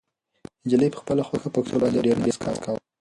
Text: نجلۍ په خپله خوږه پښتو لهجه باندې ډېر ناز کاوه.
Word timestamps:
نجلۍ 0.65 0.87
په 0.91 0.99
خپله 1.01 1.21
خوږه 1.27 1.49
پښتو 1.55 1.61
لهجه 1.67 1.79
باندې 1.81 2.05
ډېر 2.05 2.17
ناز 2.23 2.35
کاوه. 2.63 2.79